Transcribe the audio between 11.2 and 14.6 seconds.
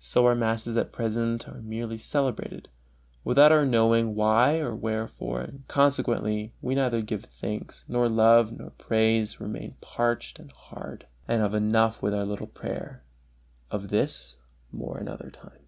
and have enough with our little prayer. Of this